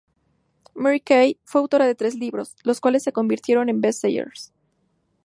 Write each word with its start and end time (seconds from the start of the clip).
Mary 0.73 0.99
Kay 0.99 1.37
fue 1.43 1.61
autora 1.61 1.85
de 1.85 1.93
tres 1.93 2.15
libros, 2.15 2.55
los 2.63 2.81
cuales 2.81 3.03
se 3.03 3.13
convirtieron 3.13 3.69
en 3.69 3.81
best-sellers. 3.81 4.51